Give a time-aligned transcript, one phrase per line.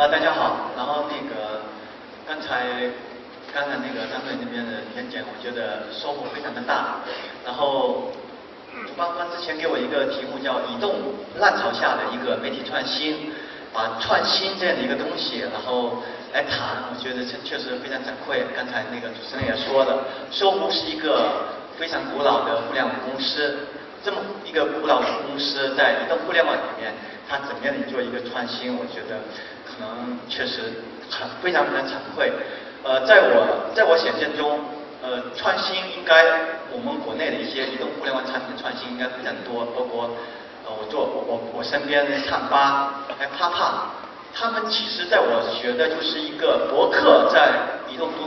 [0.00, 0.72] 啊，大家好。
[0.74, 1.60] 然后那个
[2.26, 2.64] 刚才
[3.52, 7.04] 刚才那个张队那边的演讲，我觉得收获非常的大。
[7.44, 8.10] 然后
[8.88, 13.30] 主办方之前给我一个题目叫“移动浪潮下的一个媒体创新”，
[13.76, 16.00] 把创新这样的一个东西，然后
[16.32, 18.40] 来谈，我觉得这确实非常惭愧。
[18.56, 21.44] 刚才那个主持人也说了，搜狐是一个
[21.76, 23.68] 非常古老的互联网公司，
[24.02, 24.16] 这么
[24.48, 26.88] 一个古老的公司在移动互联网里面。
[27.30, 28.74] 他怎么样做一个创新？
[28.76, 29.22] 我觉得
[29.62, 32.32] 可能确实很非常非常惭愧。
[32.82, 34.58] 呃，在我在我想象中，
[35.00, 36.26] 呃，创新应该
[36.72, 40.10] 我们国内的一些移动互联网产品的创新应该非常多，包括
[40.66, 43.94] 呃我做我我我身边的唱吧还有啪啪，
[44.34, 48.26] 他们其实在我学的就是一个博客在移动互